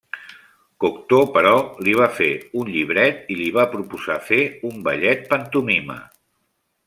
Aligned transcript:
Cocteau 0.83 1.25
però, 1.35 1.51
li 1.87 1.93
va 1.99 2.07
fer 2.21 2.29
un 2.63 2.71
llibret 2.77 3.29
i 3.35 3.39
li 3.41 3.49
va 3.59 3.67
proposar 3.75 4.17
fer 4.31 4.41
un 4.71 4.83
Ballet-Pantomima. 4.89 5.99